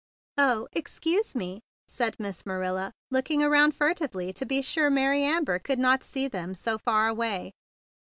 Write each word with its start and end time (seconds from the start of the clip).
"Oh! 0.39 0.67
excuse 0.71 1.35
me," 1.35 1.61
said 1.87 2.15
Miss 2.19 2.43
Marilla, 2.43 2.91
looking 3.11 3.43
around 3.43 3.75
furtively 3.75 4.33
to 4.33 4.47
be 4.47 4.63
sure 4.63 4.89
Mary 4.89 5.21
Amber 5.21 5.59
could 5.59 5.77
not 5.77 6.01
see 6.01 6.27
them 6.27 6.55
so 6.55 6.79
far 6.79 7.07
away. 7.07 7.51